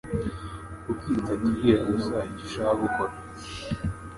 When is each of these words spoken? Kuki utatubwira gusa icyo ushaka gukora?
Kuki 0.83 1.07
utatubwira 1.19 1.79
gusa 1.93 2.15
icyo 2.29 2.43
ushaka 2.45 2.73
gukora? 2.81 3.13